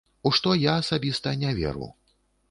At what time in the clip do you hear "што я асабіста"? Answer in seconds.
0.37-1.33